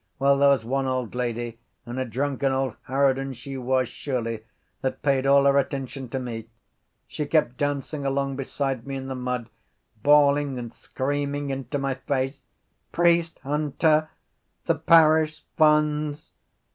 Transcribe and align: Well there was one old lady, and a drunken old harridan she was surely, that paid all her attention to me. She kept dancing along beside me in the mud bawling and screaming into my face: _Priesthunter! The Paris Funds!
Well 0.17 0.39
there 0.39 0.49
was 0.49 0.65
one 0.65 0.87
old 0.87 1.13
lady, 1.13 1.59
and 1.85 1.99
a 1.99 2.05
drunken 2.05 2.51
old 2.51 2.75
harridan 2.87 3.33
she 3.33 3.55
was 3.55 3.87
surely, 3.87 4.43
that 4.81 5.03
paid 5.03 5.27
all 5.27 5.43
her 5.43 5.59
attention 5.59 6.09
to 6.09 6.17
me. 6.17 6.47
She 7.05 7.27
kept 7.27 7.57
dancing 7.57 8.03
along 8.03 8.35
beside 8.35 8.87
me 8.87 8.95
in 8.95 9.05
the 9.05 9.13
mud 9.13 9.47
bawling 10.01 10.57
and 10.57 10.73
screaming 10.73 11.51
into 11.51 11.77
my 11.77 11.93
face: 11.93 12.41
_Priesthunter! 12.91 14.09
The 14.65 14.73
Paris 14.73 15.43
Funds! 15.55 16.33